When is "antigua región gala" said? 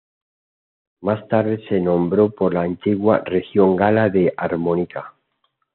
2.63-4.09